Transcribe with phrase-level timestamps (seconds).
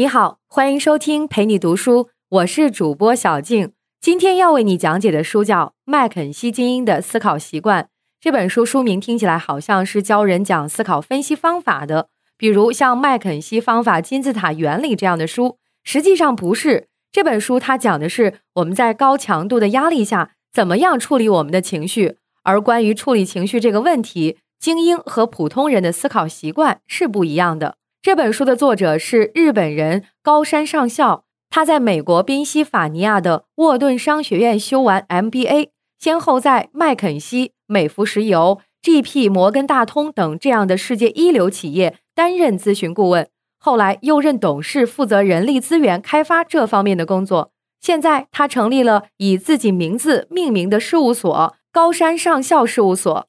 [0.00, 3.74] 你好，欢迎收听陪你读书，我是主播小静。
[4.00, 7.84] 今天要为你讲解的书叫《麦肯锡精英的思考习惯》。
[8.18, 12.08] 这本书书名听起来好像是教人讲思考分析方法的，
[12.38, 15.58] 比如像《麦肯锡方法金字塔原理》这样的书。
[15.84, 22.16] 实际上不是，这本书它讲的是我们在高强度的压力下怎么样处理我们的情绪。
[22.42, 27.76] 而关于处理情绪这个问题，精英和普通人的思考习惯是不一样的。
[28.02, 35.68] 这本书的作者是日本人高山上校，他在美国宾夕法尼亚的沃顿商学院修完 MBA，
[35.98, 39.28] 先后在麦肯锡、美孚石油、G.P.
[39.28, 47.52] 摩根大通等这样的世界一流企业担任咨询顾问，后来又任董事，负责人力资源开发这方面的工作。
[47.82, 53.26] 现在他成立了以自己名字命名的事务所——高山上校事务所。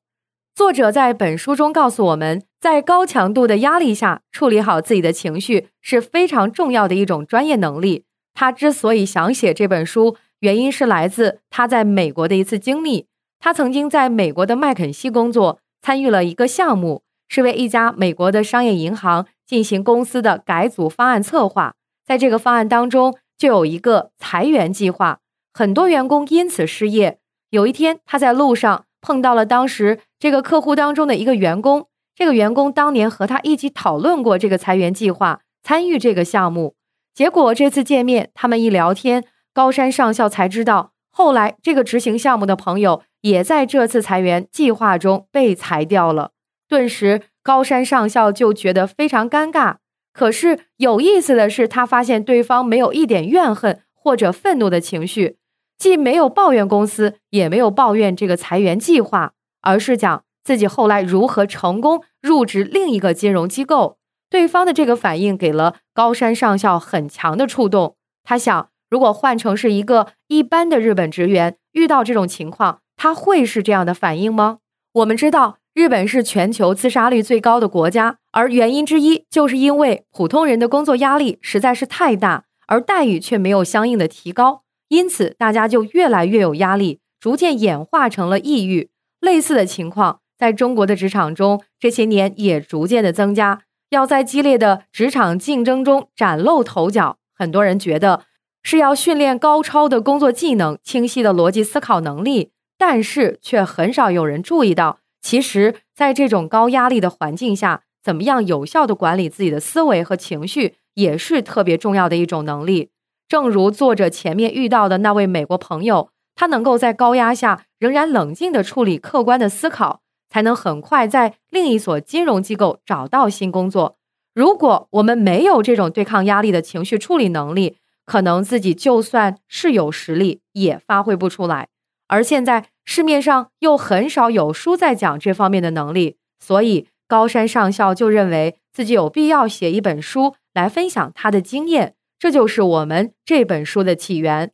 [0.55, 8.05] 作者在本书中告诉我们，在高强度的压力下处理好自己的情绪是非常重要的一种专业能力。
[8.35, 13.07] 他之所以想写这本书，原因是来自他在美国的一次经历。
[13.39, 21.73] 他曾经在美国的麦肯锡工作，参与了一个项目，是为一家美国的商业银行进行公司的改组方案策划。
[22.05, 25.17] 在这个方案当中，就有一个裁员计划，
[25.51, 27.17] 很多员工因此失业。
[27.49, 28.85] 有一天，他在路上。
[29.04, 36.76] 碰到了当时这个客户当中的一个员工，这个员工当年和他一起讨论过这个裁员计划，参与这个项目。
[37.13, 39.23] 结果这次见面，他们一聊天，
[39.54, 46.32] 高山上校才知道，后来这个执行项目的朋友也在这次裁员计划中被裁掉了。
[46.67, 49.76] 顿时，高山上校就觉得非常尴尬。
[50.13, 55.37] 可是有意思的是，他发现对方没有一点怨恨或者愤怒的情绪。
[55.77, 63.97] 既没有抱怨公司，也没有抱怨这个裁员计划，而是讲自己后来如何成功入职另一个金融机构。
[64.29, 67.95] 对方的这个反应给了高山上校很强的触动。
[68.23, 74.59] 他想，如果换成是一个一般的日本职员，遇到这种情况，他会是这样的反应吗？
[74.93, 84.63] 我们知道，日本是全球自杀率最高的国家，而原因之一就是因为普通人的工作压力实在是太大，而待遇却没有相应的提高。
[84.87, 88.89] 因此，大家就越来越有压力，逐渐演化成了抑郁。
[89.19, 93.62] 类似的情况，在中国的职场中，这些年也逐渐的增加。
[93.91, 98.24] 要在激烈的职场竞争中崭露头角，很多人觉得
[98.63, 112.90] 是要训练高超的工作技能、清晰的逻辑思考能力，但是却很少有人注意到，其实，在这种高压力的环境下，怎么样有效的管理自己的思维和情绪，也是特别重要的一种能力。
[113.28, 123.97] 正如作者前面遇到的那位美国朋友，他能够在高压下仍然冷静地处理客观的思考，才能很快在另一所金融机构找到新工作。
[124.33, 131.67] 如果我们没有这种对抗压力的情绪处理能力，可能自己就算是有实力，也发挥不出来。
[132.07, 141.95] 而现在市面上又很少有书在讲这方面的能力，所以高山上校就认为自己有必要写一本书来分享他的经验。
[142.17, 144.51] 这就是我们这本书的起源。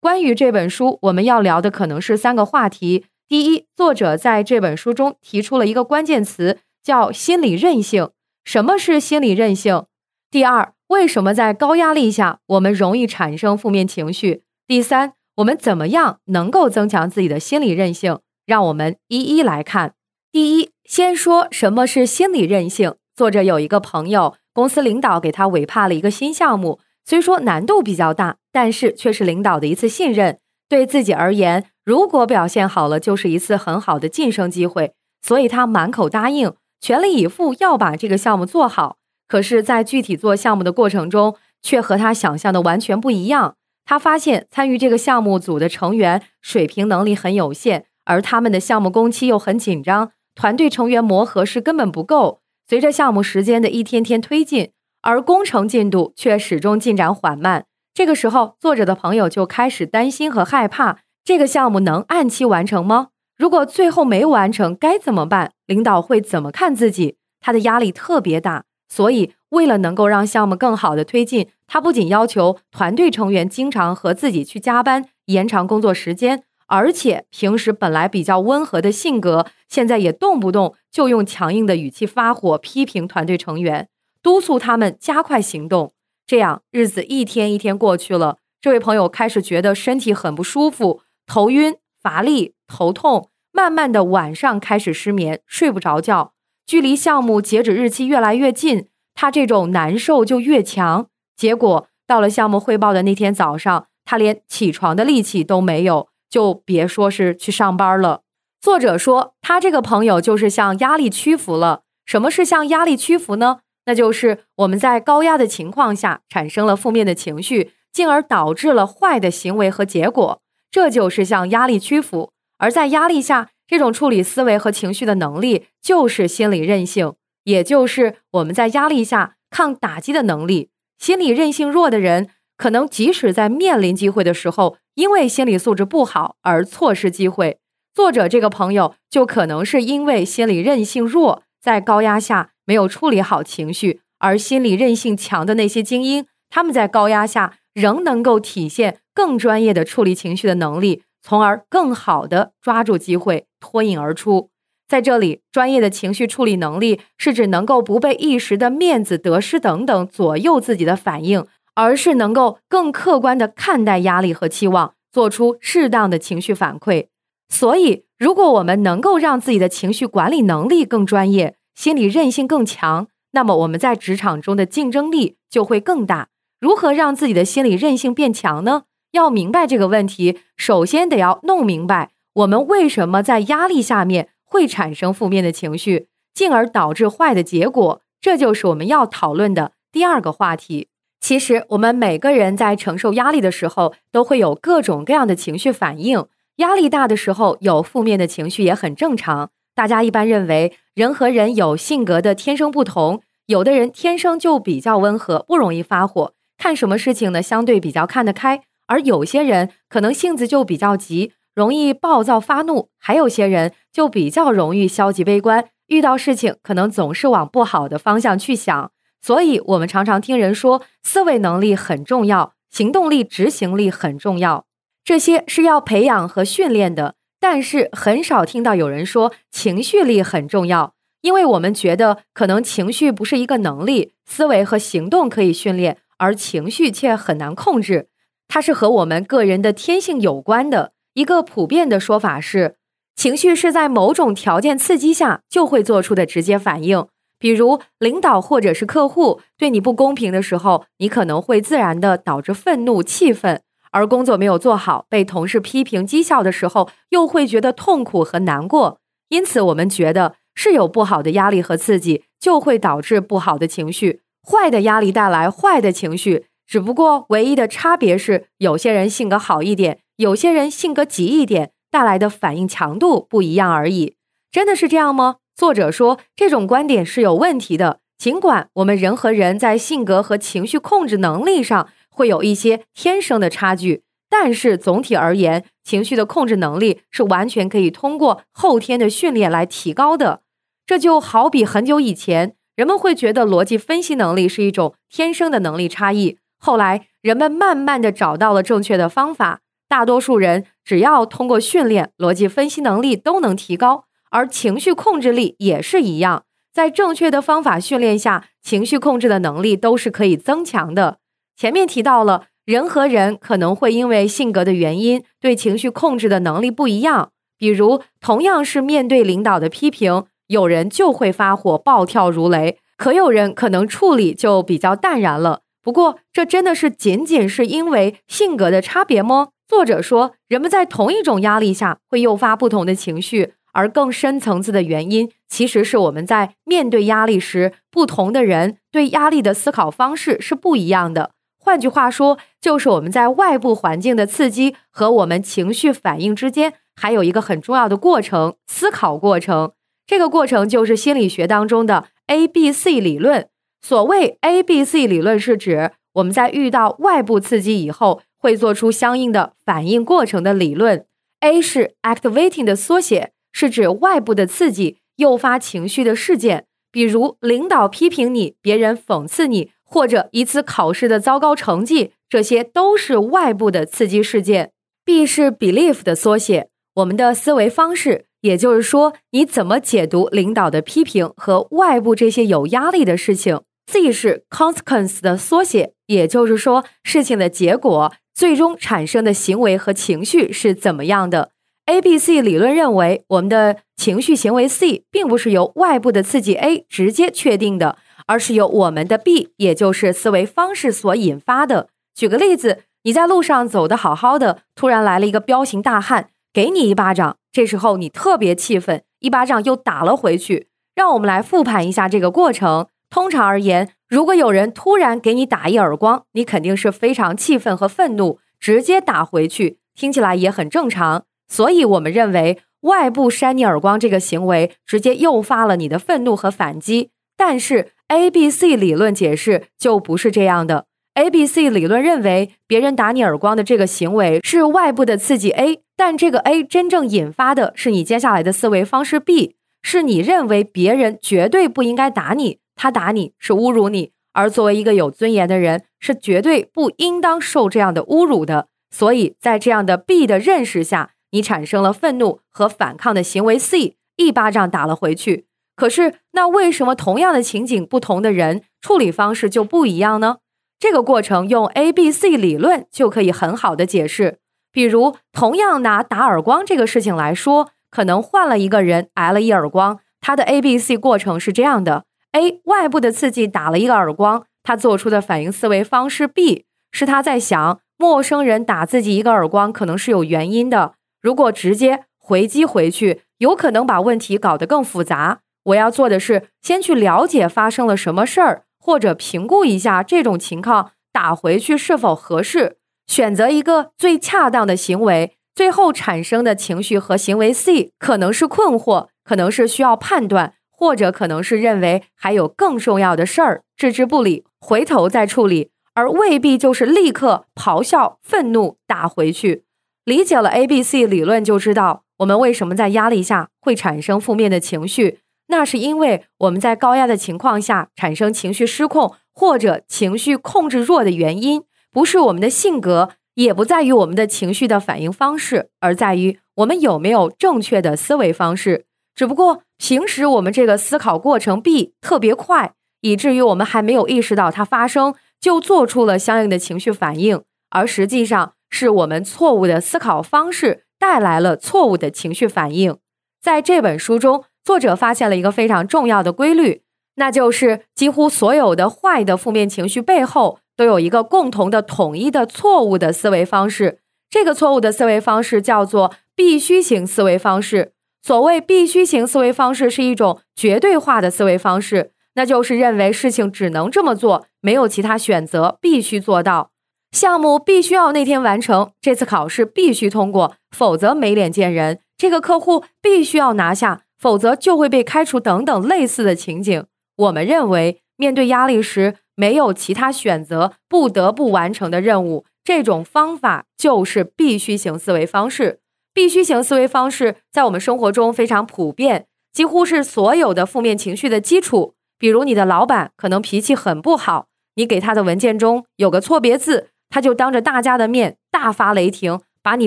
[0.00, 8.10] 关于这本书，我们要聊的可能是三个话题：第一，作者在这本书中提出了一个关键词，叫心理韧性。
[8.44, 9.86] 什么是心理韧性？
[10.30, 14.44] 第二，为什么在高压力下我们容易产生负面情绪？
[14.68, 18.20] 第三，我们怎么样能够增强自己的心理韧性？
[18.46, 19.94] 让我们一一来看。
[20.30, 22.94] 第一，先说什么是心理韧性。
[23.16, 26.78] 作者有一个朋友，公司领导给他委派了一个新项目。
[27.04, 30.38] 虽说难度比较大，但是却是领导的一次信任。
[30.68, 34.92] 对自己而言，如果表现好了，就是一次很好的晋升机会。
[35.22, 38.96] 所以他满口答应，全力以赴要把这个项目做好。
[39.28, 43.56] 可是，在具体做项目的过程中，却和他想象的完全不一样。
[43.84, 52.40] 他发现参与这个项目组的成员水平能力很有限，而他们的项目工期又很紧张，团队成员磨合是根本不够。
[52.68, 54.70] 随着项目时间的一天天推进。
[55.02, 57.66] 而工程进度却始终进展缓慢。
[57.96, 63.08] 这个时候，作者的朋友就开始担心和害怕：这个项目能按期完成吗？
[63.38, 65.52] 如果最后没完成，该怎么办？
[65.64, 67.16] 领导会怎么看自己？
[67.40, 68.64] 他的压力特别大。
[68.90, 83.88] 所以，为了能够让项目更好的推进，他不仅要求团队成员经常和自己去加班，延长工作时间，而且平时本来比较温和的性格，现在也动不动就用强硬的语气发火，批评团队成员。
[84.22, 85.94] 督促他们加快行动，
[86.26, 88.38] 这样日子一天一天过去了。
[88.60, 96.32] 这位朋友开始觉得身体很不舒服，头晕、乏力、头痛，慢慢的晚上开始失眠，睡不着觉。
[96.66, 101.06] 距离项目截止日期越来越近，他这种难受就越强。
[101.36, 108.22] 结果到了项目汇报的那天早上，他连起床的力气都没有，就别说是去上班了。
[108.60, 111.82] 作者说，他这个朋友就是向压力屈服了。
[112.04, 113.58] 什么是向压力屈服呢？
[113.86, 120.40] 那就是我们在高压的情况下产生了负面的情绪，进而导致了坏的行为和结果，
[120.70, 122.32] 这就是向压力屈服。
[122.58, 130.70] 而在压力下，这种处理思维和情绪的能力就是心理韧性，也就是我们在压力下抗打击的能力。
[130.98, 137.58] 心理韧性弱的人，可能即使在面临机会的时候，因为心理素质不好而错失机会。
[137.94, 151.04] 作者这个朋友就可能是因为心理韧性弱，在高压下没有处理好情绪，而心理韧性强的那些精英，他们在高压下仍能够体现更专业的处理情绪的能力。
[151.22, 154.50] 从而更好的抓住机会，脱颖而出。
[154.86, 167.08] 在这里，专业的情绪处理能力是指能够不被一时的面子、得失等等左右自己的反应，而是能够更客观的看待压力和期望，做出适当的情绪反馈。
[167.48, 176.30] 所以，如果我们能够让自己的情绪管理能力更专业，心理韧性更强，那么我们在职场中的竞争力就会更大。
[176.58, 178.84] 如何让自己的心理韧性变强呢？
[179.12, 188.00] 要明白这个问题，首先得要弄明白我们为什么在压力下面会产生负面的情绪，进而导致坏的结果。
[188.22, 190.88] 这就是我们要讨论的第二个话题。
[191.20, 196.26] 其实，我们每个人在承受压力的时候，都会有各种各样的情绪反应。
[196.56, 199.50] 压力大的时候，有负面的情绪也很正常。
[199.76, 208.62] 大家一般认为，人和人有性格的天生不同，有的人天生就比较温和，不容易发火，看什么事情呢，相对比较看得开。
[208.86, 218.90] 而有些人可能性子就比较急，容易暴躁发怒；还有些人就比较容易消极悲观，遇到事情可能总是往不好的方向去想。
[219.20, 224.64] 所以，我们常常听人说，思维能力很重要，行动力、执行力很重要，
[225.04, 227.16] 这些是要培养和训练的。
[227.48, 238.08] 但是，很少听到有人说情绪力很重要，因为我们觉得可能情绪不是一个能力，思维和行动可以训练，而情绪却很难控制。
[238.48, 240.90] 它是和我们个人的天性有关的。
[241.14, 242.74] 一个普遍的说法是，
[243.14, 247.06] 情绪是在某种条件刺激下就会做出的直接反应。
[247.38, 253.58] 比如，领导或者是客户对你不公平的时候，你可能会自然的导致愤怒、气愤；
[253.96, 259.00] 而工作没有做好，被同事批评、讥笑的时候，又会觉得痛苦和难过。
[259.30, 264.20] 因此，我们觉得是有不好的压力和刺激，就会导致不好的情绪。
[264.46, 266.44] 坏的压力带来坏的情绪。
[266.66, 274.16] 只不过唯一的差别是，有些人性格好一点，有些人性格急一点，带来的反应强度不一样而已。
[274.52, 275.36] 真的是这样吗？
[275.56, 278.00] 作者说这种观点是有问题的。
[278.18, 290.40] 尽管我们人和人在性格和情绪控制能力上会有一些天生的差距，但是总体而言，情绪的控制能力是完全可以通过后天的训练来提高的。
[290.86, 296.38] 这就好比很久以前，人们会觉得逻辑分析能力是一种天生的能力差异。
[296.58, 299.60] 后来，人们慢慢的找到了正确的方法。
[299.86, 306.44] 大多数人只要通过训练，逻辑分析能力都能提高，而情绪控制力也是一样。
[306.72, 311.18] 在正确的方法训练下，情绪控制的能力都是可以增强的。
[311.56, 317.30] 前面提到了，人和人可能会因为性格的原因，对情绪控制的能力不一样。
[317.56, 325.62] 比如，同样是面对领导的批评，有人就会发火、暴跳如雷，可有人可能处理就比较淡然了。
[325.82, 329.48] 不过，这真的是仅仅是因为性格的差别吗？
[329.66, 341.30] 作者说，人们在同一种压力下会诱发不同的情绪，而更深层次的原因，其实是我们在面对压力时，不同的人对压力的思考方式是不一样的。
[341.66, 349.72] 换句话说，就是我们在外部环境的刺激和我们情绪反应之间，还有一个很重要的过程——思考过程。
[350.06, 353.48] 这个过程就是心理学当中的 A B C 理论。
[353.82, 361.04] 所谓 A B C 理论是指我们在遇到外部刺激以后会做出相应的反应过程的理论。
[361.40, 374.72] A 是 activating 的缩写，是指外部的刺激诱发情绪的事件，比如领导批评你、别人讽刺你，或者一次考试的糟糕成绩，这些都是外部的刺激事件。
[375.04, 383.60] B 是 belief 的缩写，我们的思维方式，也就是说你怎么解读领导的批评和外部这些有压力的事情。
[383.86, 391.52] C 是 consequence 的缩写，也就是说，事情的结果最终产生的行为和情绪是怎么样的
[391.86, 397.96] ？A B C 理论认为，我们的情绪行为 C 并不是由外部的刺激 A 直接确定的，
[398.26, 401.88] 而是由我们的 B，也就是思维方式所引发的。
[402.14, 410.68] 举个例子，你在路上走得好好的，突然来了一个彪形大汉，给你一巴掌，这时候你特别气愤，一巴掌又打了回去。
[410.94, 412.88] 让我们来复盘一下这个过程。
[413.10, 421.24] 通常而言，如果有人突然给你打一耳光，你肯定是非常气愤和愤怒，直接打回去，听起来也很正常。
[421.46, 427.10] 所以，我们认为外部扇你耳光这个行为直接诱发了你的愤怒和反击。
[427.36, 430.86] 但是，A、B、C 理论解释就不是这样的。
[431.14, 439.56] A、B、C 理论认为，别人打你耳光的这个行为是外部的刺激 A，但这个 A 真正引发的是你接下来的思维方式 B。
[439.82, 448.66] 是你认为别人绝对不应该打你，他打你是侮辱你，而作为一个有尊严的人，是绝对不应当受这样的侮辱的。
[448.90, 455.46] 所以在这样的 B 的认识下，你产生了愤怒和反抗的行为，C 一巴掌打了回去。
[455.76, 460.38] 可是，那为什么同样的情景，不同的人处理方式就不一样呢？
[460.80, 464.38] 这个过程用 A、B、C 理论就可以很好的解释。
[464.72, 467.70] 比如，同样拿打耳光这个事情来说。
[467.88, 485.38] 可能换了一个人挨了一耳光，他的 A B C 过程是这样的：A 外部的刺激打了一个耳光，他做出的反应思维方式 B 是他在想，陌生人打自己一个耳光可能是有原因的，如果直接回击回去，有可能把问题搞得更复杂。
[485.66, 495.36] 我要做的是先去了解发生了什么事儿，或者评估一下这种情况打回去是否合适，选择一个最恰当的行为。
[495.54, 509.64] 最后产生的情绪和行为 C 可能是困惑，可能是需要判断，或者可能是认为还有更重要的事儿，置之不理，回头再处理，而未必就是立刻咆哮、愤怒打回去。
[510.04, 521.62] 理解了 A、B、C 理论，就知道我们为什么在压力下会产生负面的情绪，那是因为我们在高压的情况下产生情绪失控或者情绪控制弱的原因，
[521.92, 523.10] 不是我们的性格。
[523.36, 528.86] 也不在于我们的情绪的反应方式，而在于我们有没有正确的思维方式。
[529.14, 537.42] 只不过平时我们这个思考过程 B 特别快，以至于我们还没有意识到它发生，就做出了相应的情绪反应。
[537.68, 542.96] 而实际上是我们错误的思考方式带来了错误的情绪反应。
[543.42, 546.82] 在这本书中，作者发现了一个非常重要的规律，
[547.14, 550.58] 那就是几乎所有的坏的负面情绪背后。
[550.78, 554.00] 都有一个共同的、统一的错误的思维方式。
[554.28, 557.92] 这个错误的思维方式叫做必须型思维方式。
[558.22, 566.68] 所谓必须型思维方式，是一种绝对化的思维方式，那就是认为事情只能这么做，没有其他选择，必须做到。
[567.12, 572.00] 项目必须要那天完成，这次考试必须通过，否则没脸见人。
[572.18, 576.84] 这个客户必须要拿下，否则就会被开除，等等类似的情景。
[577.16, 585.80] 我们认为，面对压力时，没有其他选择，不得不完成的任务，这种方法就是必须型思维方式。
[586.12, 591.94] 必须型思维方式在我们生活中非常普遍，几乎是所有的负面情绪的基础。
[592.18, 599.86] 比如，你的老板可能脾气很不好，你给他的文件中有个错别字，他就当着大家的面大发雷霆，把你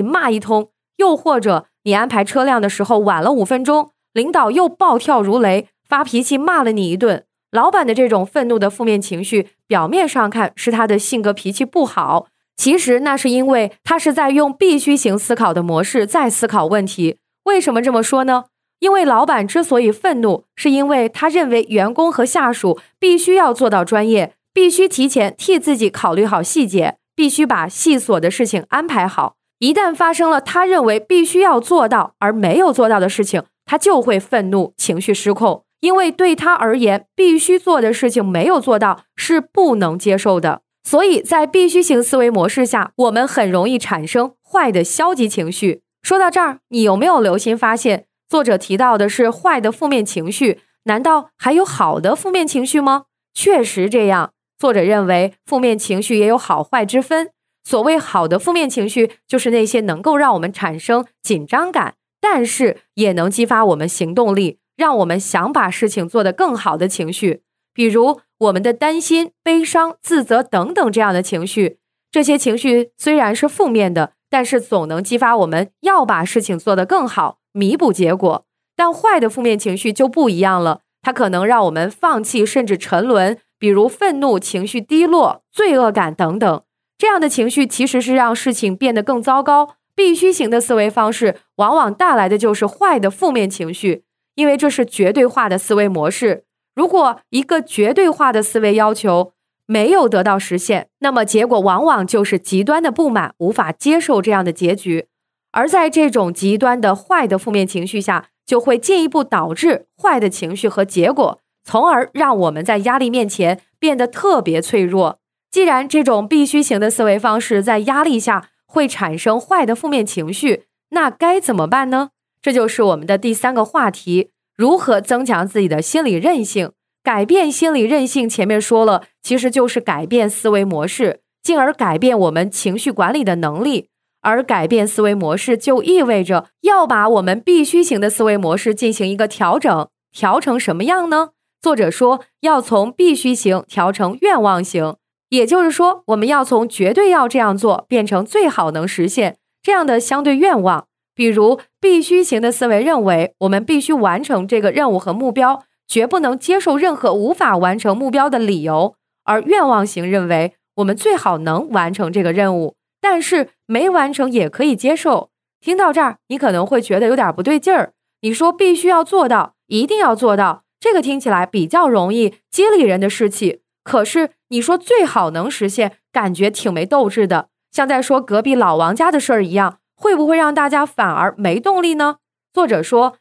[0.00, 0.66] 骂一通；
[0.98, 7.24] 又或者你安排车辆的时候晚了五分钟，领导又暴跳如雷，发脾气骂了你一顿。
[7.50, 12.26] 老板的这种愤怒的负面情绪，表面上看是他的性格脾气不好，
[12.56, 17.18] 其实那是因为他是在用必须型思考的模式在思考问题。
[17.44, 18.44] 为什么这么说呢？
[18.78, 29.34] 因为老板之所以愤怒，是因为他认为员工和下属必须要做到专业，必须提前替自己考虑好细节，必须把细琐的事情安排好。
[29.58, 35.62] 一旦发生了他认为必须要做到而没有做到的事情，他就会愤怒，情绪失控。
[35.78, 45.82] 因为对他而言，必须做的事情没有做到是不能接受的，所以在必须型思维模式下，我们很容易产生坏的消极情绪。
[46.02, 50.58] 说到这儿，你有没有留心发现，作者提到的是坏的负面情绪？
[50.86, 53.04] 难道还有好的负面情绪吗？
[53.32, 54.32] 确实这样。
[54.58, 57.30] 作者认为，负面情绪也有好坏之分。
[57.62, 64.58] 所谓好的负面情绪，就是那些能够让我们产生紧张感，但是也能激发我们行动力。
[64.76, 67.42] 让我们想把事情做得更好的情绪，
[67.74, 71.80] 比如我们的担心、悲伤、自责等等这样的情绪。
[72.10, 78.46] 这些情绪虽然是负面的，但是总能激发我们要把事情做得更好，弥补结果。
[78.74, 86.62] 但坏的负面情绪就不一样了，它可能让我们放弃甚至沉沦，比如愤怒、情绪低落、罪恶感等等。
[86.96, 89.76] 这样的情绪其实是让事情变得更糟糕。
[90.00, 94.04] 必须型的思维方式往往带来的就是坏的负面情绪。
[94.34, 99.34] 因为这是绝对化的思维模式，如果一个绝对化的思维要求
[99.66, 105.08] 没有得到实现，那么结果往往就是极端的不满，无法接受这样的结局。
[105.52, 115.18] 而在这种极端的坏的负面情绪下，就会进一步导致坏的情绪和结果，从而让我们在压力面前变得特别脆弱。
[115.50, 122.10] 既然这种必须型的思维方式在压力下会产生坏的负面情绪，那该怎么办呢？
[122.40, 126.70] 这就是我们的第三个话题：如何增强自己的心理韧性？
[127.02, 133.88] 改变心理韧性，前面说了，其实就是改变思维模式，进而改变我们情绪管理的能力。
[134.22, 139.88] 而改变思维模式，就意味着要把我们必须型的思维模式进行一个调整。
[140.12, 141.30] 调成什么样呢？
[141.62, 144.96] 作者说，要从必须型调成愿望型，
[145.30, 150.86] 也就是说，我们要从绝对要这样做，变成最好能实现这样的相对愿望。
[151.14, 158.94] 比如，必须型的思维认为，我们必须完成这个任务和目标，绝不能接受任何无法完成目标的理由；
[159.24, 165.30] 而愿望型认为，我们最好能完成这个任务，但是没完成也可以接受。
[165.60, 167.92] 听到这儿，你可能会觉得有点不对劲儿。
[168.22, 173.60] 你说必须要做到，一定要做到，这个听起来比较容易激励人的士气。
[173.82, 179.78] 可是你说最好能实现，感觉挺没斗志的，像在说隔壁老王家的事儿一样。
[180.02, 182.16] 会不会让大家反而没动力呢？
[182.54, 183.18] 作者说，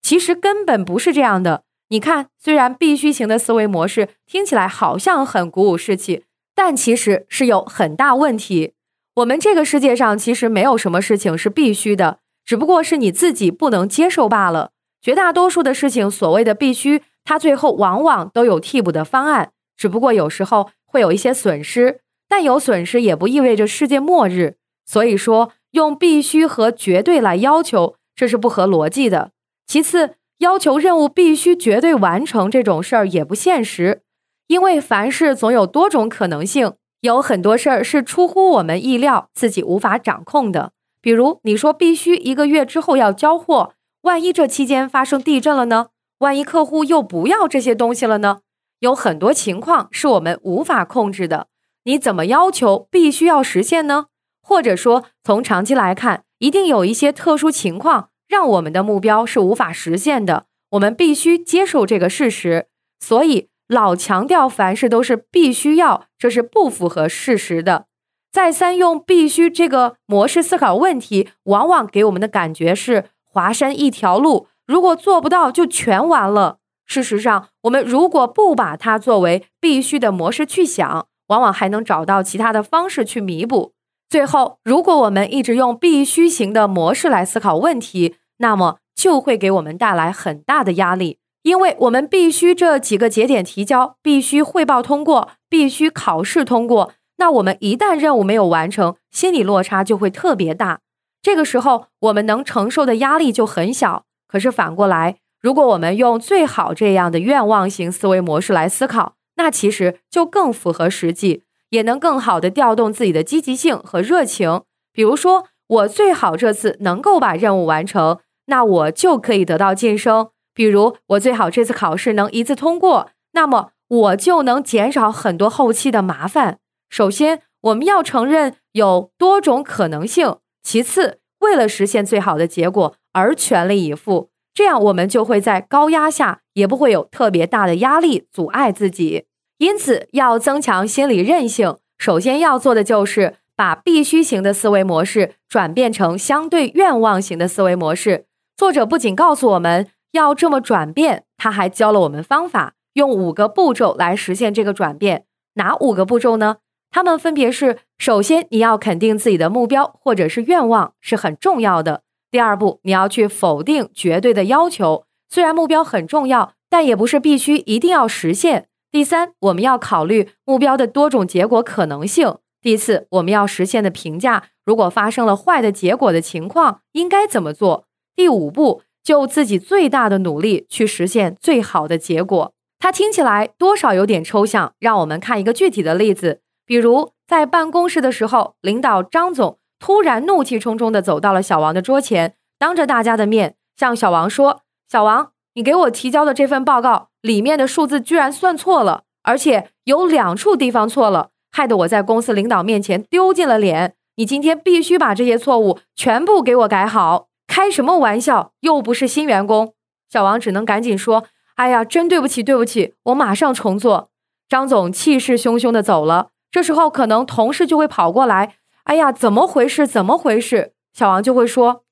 [0.00, 1.64] 其实根本不是这样的。
[1.88, 6.22] 你看，虽然必须型的思维模式听起来好像很鼓舞士气，
[6.54, 8.74] 但其实是有很大问题。
[9.14, 14.70] 我们这个世界上其实没有什么事情是必须的，只不过是你自己不能接受罢了。
[15.02, 24.58] 绝大多数的事情，所谓的必须，它最后往往都有替补的方案，只不过有时候会有一些损失，但有损失也不意味着世界末日。
[24.84, 25.52] 所以说。
[25.72, 29.30] 用必须和绝对来要求，这是不合逻辑的。
[29.68, 34.02] 其次，要求任务必须绝对完成这种事儿也不现实，
[34.48, 40.72] 因为凡事总有多种可能性，有很多事儿是出乎我们意料、自己无法掌控的。
[41.00, 45.90] 比如，你说必须一个月之后要交货，万一这期间发生地震了呢？
[46.18, 48.40] 万一客户又不要这些东西了呢？
[48.80, 51.46] 有很多情况是我们无法控制的，
[51.84, 54.06] 你怎么要求必须要实现呢？
[54.42, 62.66] 或者说，从长期来看，一定有一些特殊情况让我们的目标是无法实现的，我们必须接受这个事实。
[62.98, 67.86] 所以，老强调凡事都是必须要，这是不符合事实的。
[68.32, 76.59] 再三用必须这个模式思考问题，往往给我们的感觉是华山一条路，如果做不到就全完了。
[76.90, 83.74] 事实上，我们如果不把它作为必须的模式去想，往往还能找到其他的方式去弥补。
[84.08, 96.92] 最后，如果我们一直用必须型的模式来思考问题，那么就会给我们带来很大的压力，因为我们必须这几个节点提交，必须汇报通过，必须考试通过。
[97.18, 100.80] 那我们一旦任务没有完成，心理落差就会特别大。
[101.22, 104.02] 这个时候，我们能承受的压力就很小。
[104.26, 111.44] 可是反过来，如果我们用最好这样的愿望型思维模式来思考，那其实就更符合实际。
[111.70, 114.62] 也能更好的调动自己的积极性和热情。
[114.92, 120.30] 比如说，我最好这次能够把任务完成，那我就可以得到晋升。
[120.52, 126.58] 比如，我最好这次考试能一次通过，那么我就能减少很多后期的麻烦。
[126.88, 139.26] 首先，我们要承认有多种可能性；其次，为了实现最好的结果而全力以赴，这样我们就会在高压下也不会有特别大的压力阻碍自己。
[139.58, 148.24] 因此，要增强心理韧性，首先要做的就是把必须型的思维模式转变成相对愿望型的思维模式。
[148.56, 155.26] 作者不仅告诉我们要这么转变，他还教了我们方法，用五个步骤来实现这个转变。
[155.54, 156.56] 哪五个步骤呢？
[156.90, 168.68] 他们分别是：首先，你要肯定自己的目标或者是愿望是很重要的；第二步，你要去否定绝对的要求，虽然目标很重要，但也不是必须一定要实现。
[168.90, 172.36] 第三，我们要考虑目标的多种结果可能性。
[172.60, 177.86] 第四，我们要实现的评价，如果发生了坏的结果的情况，应该怎么做？
[178.14, 182.52] 第五步，就自己最大的努力去实现最好的结果。
[182.78, 186.40] 它听起来多少有点抽象，让我们看一个具体的例子。
[186.66, 203.94] 比如在办公室的时候，领导张总突然怒气冲冲地走到了小王的桌前，当着大家的面向小王说：“小王。”你给我提交的这份报告里面的数字居然算错了，而且有两处地方错了，害得我在公司领导面前丢尽了脸。
[204.14, 207.26] 你今天必须把这些错误全部给我改好。
[207.48, 208.52] 开什么玩笑？
[208.60, 209.74] 又不是新员工。
[210.08, 211.24] 小王只能赶紧说
[211.56, 214.10] ：“哎呀，真对不起，对不起，我马上重做。
[214.48, 216.28] 张总气势汹汹的走了。
[216.52, 219.86] 这时候可能同事就会跑过来，哎呀，怎么回事？
[219.86, 220.72] 怎么回事？
[220.92, 221.84] 小王就会说，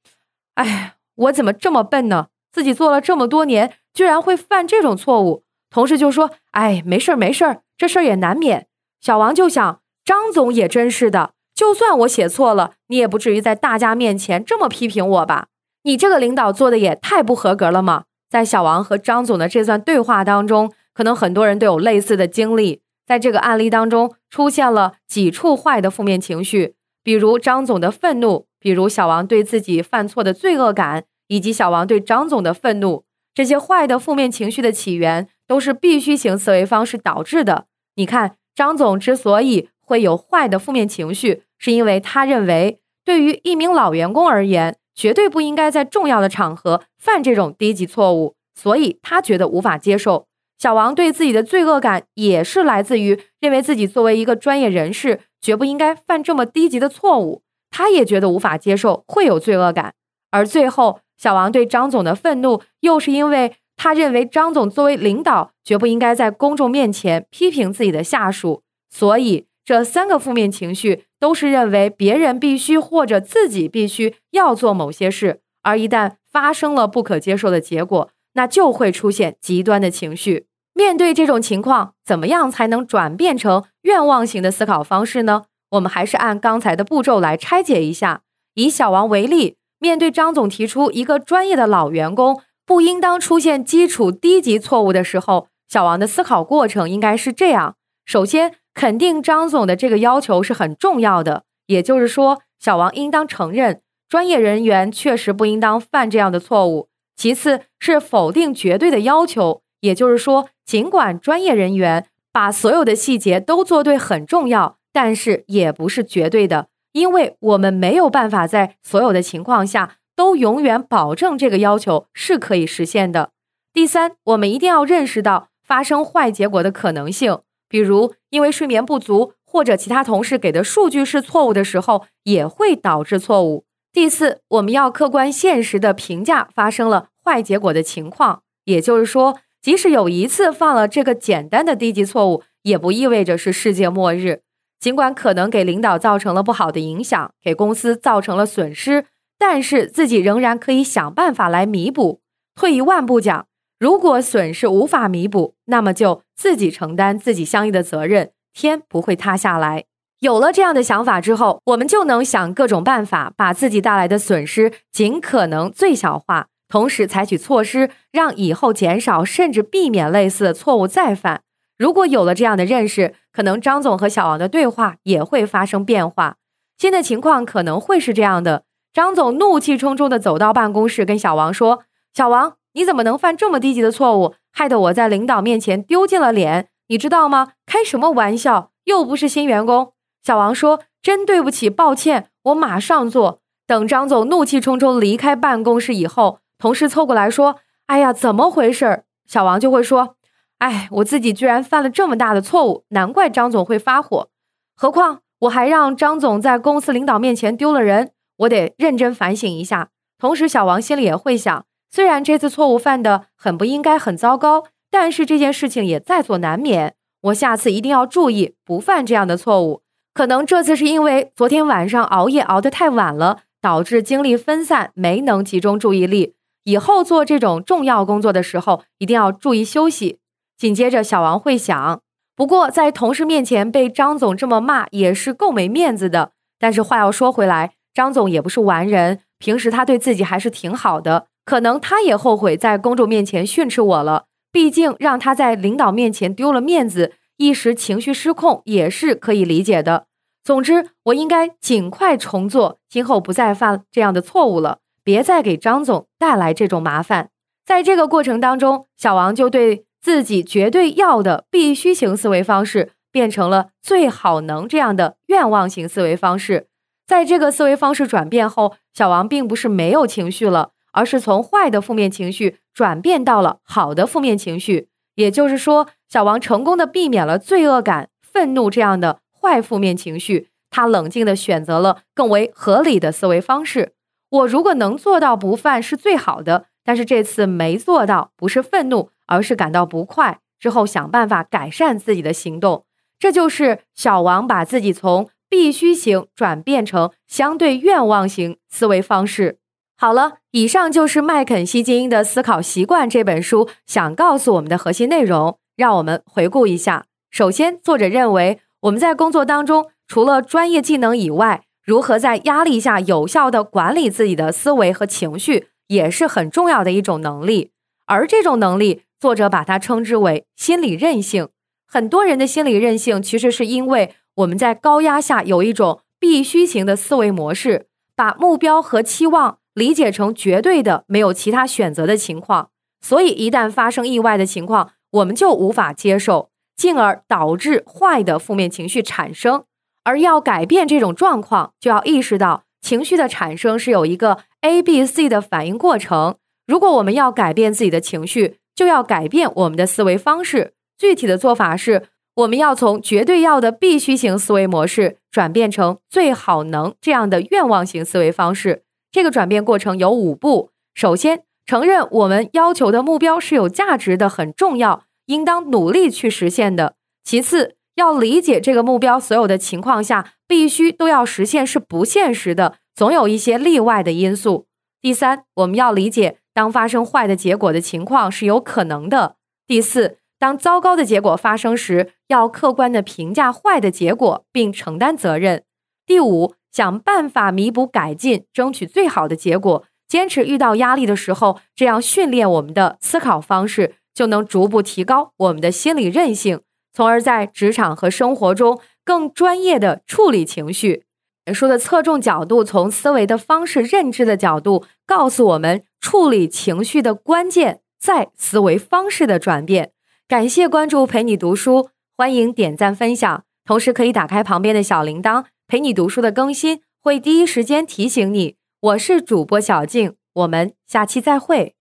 [0.55, 2.29] 哎，我怎么这么笨呢？
[2.51, 5.44] 自己做了这么多年，居然会犯这种错误。
[5.70, 8.66] 同事就说，哎，没事儿，没事儿，这事儿也难免。
[9.01, 15.48] 小王就想，张总也真是的，就算我写错了，你也不至于在大家面前这么批评我吧？
[15.83, 18.05] 你这个领导做的也太不合格了嘛！
[18.29, 22.83] 在小王和张总的这段对话当中，可能很多人都有类似的经历。
[23.07, 26.74] 在这个案例当中，出现了几处坏的负面情绪，
[27.09, 33.07] 比如张总的愤怒，比如小王对自己犯错的罪恶感，以及小王对张总的愤怒。
[33.35, 37.64] 这些坏的负面情绪的起源，都是必须型思维方式导致的。
[37.94, 44.77] 你看，张总之所以会有坏的负面情绪，是因为他认为，对于一名老员工而言。
[44.94, 50.27] 绝对不应该在重要的场合犯这种低级错误，所以他觉得无法接受。
[50.59, 57.42] 小王对自己的罪恶感也是来自于认为自己作为一个专业人士，绝不应该犯这么低级的错误。
[57.70, 59.94] 他也觉得无法接受，会有罪恶感。
[60.31, 69.46] 而最后，小王对张总的愤怒，又是因为他认为张总作为领导，绝不应该在公众面前批评自己的下属，所以。
[69.64, 80.46] 这三个负面情绪都是认为别人必须或者自己必须要做某些事，而一旦发生了不可接受的结果，那就会出现极端的情绪。
[80.79, 85.47] 面对这种情况，怎么样才能转变成愿望型的思考方式呢？
[85.73, 88.21] 我们还是按刚才的步骤来拆解一下。
[88.55, 97.75] 以小王为例，面对张总提出一个专业的老员工不应当出现基础低级错误的时候，小王的思考过程应该是这样：
[98.07, 98.55] 首先。
[98.75, 106.88] 肯定张总的这个要求是很重要的，也就是说，小王应当承认专业人员确实不应当犯这样的错误。
[107.17, 123.31] 其次是否定绝对的要求，也就是说，尽管专业人员把所有的细节都做对很重要，但是也不是绝对的，因为我们没有办法在所有的情况下都永远保证这个要求是可以实现的。
[123.73, 127.38] 第三，我们一定要认识到发生坏结果的可能性。
[127.69, 133.64] 比如，因为睡眠不足或者其他同事给的数据是错误的时候，也会导致错误。
[133.93, 144.40] 第四，我们要客观现实的评价发生了坏结果的情况，也就是说，即使有一次犯了这个简单的低级错误，也不意味着是世界末日。
[144.81, 149.04] 尽管可能给领导造成了不好的影响，给公司造成了损失，
[149.38, 152.22] 但是自己仍然可以想办法来弥补。
[152.54, 153.46] 退一万步讲。
[153.78, 159.85] 如果损失无法弥补，那么就自己承担自己相应的责任，天不会塌下来。
[160.20, 171.42] 有了这样的想法之后，我们就能想各种办法，把自己带来的损失尽可能最小化，同时采取措施，让以后减少甚至避免类似的错误再犯。
[171.76, 176.37] 如果有了这样的认识，可能张总和小王的对话也会发生变化。
[176.76, 186.68] 新的情况可能会是这样的：张总怒气冲冲地走到办公室，跟小王说：“小王。”你怎么能犯这么低级的错误，害得我在领导面前丢尽了脸？
[186.88, 187.52] 你知道吗？
[187.66, 188.70] 开什么玩笑！
[188.85, 189.94] 又不是新员工。
[190.22, 200.16] 小王说：“真对不起，抱歉，我马上做。”等张总怒气冲冲离开办公室以后，同事凑过来说：“哎呀，怎么回事？”小王就会说
[200.59, 204.29] ：“哎，我自己居然犯了这么大的错误，难怪张总会发火。
[204.75, 211.64] 何况我还让张总在公司领导面前丢了人，我得认真反省一下。”同时，小王心里也会想。
[211.90, 216.97] 虽然这次错误犯的很不应该、很糟糕，但是这件事情也在所难免。
[217.23, 219.83] 我下次一定要注意，不犯这样的错误。
[220.12, 226.35] 可能这次是因为昨天晚上熬夜熬得太晚了，导致精力分散，没能集中注意力。
[226.68, 230.18] 以后做这种重要工作的时候，一定要注意休息。
[230.59, 232.02] 紧接着，小王会想：
[232.37, 236.33] 不过在同事面前被张总这么骂，也是够没面子的。
[236.59, 241.28] 但是话要说回来，张总也不是完人，平时他对自己还是挺好的。
[241.46, 250.04] 可能他也后悔在公众面前训斥我了，毕竟让他在领导面前丢了面子，一时情绪失控也是可以理解的。
[250.44, 257.31] 总之，我应该尽快重做，今后不再犯这样的错误了，别再给张总带来这种麻烦。
[257.64, 266.66] 在这个过程当中，小王就对自己绝对要的必须型思维方式变成了最好能这样的愿望型思维方式。
[267.07, 270.73] 在这个思维方式转变后，小王并不是没有情绪了。
[270.92, 283.92] 而是从坏的负面情绪转变到了好的负面情绪，也就是说，小王成功的避免了罪恶感、愤怒这样的坏负面情绪，他冷静的选择了更为合理的思维方式。
[284.31, 292.85] 我如果能做到不犯是最好的，但是这次没做到，不是愤怒，而是感到不快，之后想办法改善自己的行动。
[293.19, 299.59] 这就是小王把自己从必须型转变成相对愿望型思维方式。
[299.97, 305.59] 好了，以上就是麦肯锡精英的思考习惯这本书想告诉我们的核心内容。
[305.77, 307.07] 让我们回顾一下。
[307.31, 317.70] 首先，作者认为我们在工作当中，除了专业技能以外，如何在压力下有效的管理自己的思维和情绪，也是很重要的一种能力。
[318.05, 321.48] 而这种能力，作者把它称之为心理韧性。
[321.87, 332.68] 很多人的心理韧性，其实是因为我们在高压下有一种必须型的思维模式，把目标和期望理解成绝对的、没有其他选择的情况。
[333.01, 339.64] 所以，一旦发生意外的情况，我们就无法接受，进而导致坏的负面情绪产生。
[340.09, 346.37] 而要改变这种状况，就要意识到情绪的产生是有一个 A、B、C 的反应过程。
[346.66, 350.73] 如果我们要改变自己的情绪，就要改变我们的思维方式。
[350.97, 352.05] 具体的做法是，
[352.37, 358.85] 我们要从绝对要的必须型思维模式转变成最好能这样的愿望型思维方式。
[359.12, 366.94] 这个转变过程有五步：首先，承认我们要求的目标是有价值的，很重要，应当努力去实现的。
[367.23, 374.67] 其次，要理解这个目标所有的情况下必须都要实现是不现实的，总有一些例外的因素。
[375.01, 379.35] 第三，我们要理解当发生坏的结果的情况是有可能的。
[379.67, 385.65] 第四，当糟糕的结果发生时，要客观的评价坏的结果并承担责任。
[386.07, 389.85] 第五，想办法弥补改进，争取最好的结果。
[390.07, 396.61] 坚持遇到压力的时候，这样训练我们的思考方式，就能逐步提高我们的心理韧性，
[396.92, 401.05] 从而在职场和生活中更专业的处理情绪。
[401.44, 409.92] 本书的侧重角度，从思维的方式、认知的角度，告诉我们处理情绪的关键在思维方式的转变。
[410.27, 418.57] 感谢关注陪你读书，欢迎点赞分享，同时可以打开旁边的小铃铛，陪你读书的更新会第一时间提醒你。
[418.81, 421.78] 我是主播小静，我们下期再会。